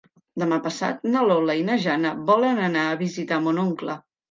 Demà 0.43 0.57
passat 0.67 1.05
na 1.15 1.21
Lola 1.33 1.57
i 1.59 1.61
na 1.69 1.77
Jana 1.85 2.15
volen 2.33 2.65
anar 2.71 2.89
a 2.95 2.99
visitar 3.05 3.41
mon 3.47 3.65
oncle. 3.69 4.01